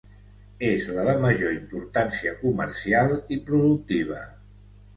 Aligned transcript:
És 0.69 0.87
la 0.95 1.03
de 1.09 1.13
major 1.25 1.53
importància 1.57 2.33
comercial 2.41 3.15
i 3.39 3.41
productiva. 3.51 4.27